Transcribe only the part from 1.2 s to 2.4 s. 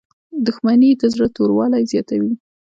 توروالی زیاتوي.